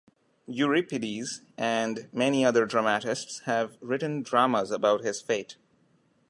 [0.47, 5.57] Euripides and many other dramatists have written dramas about his fate.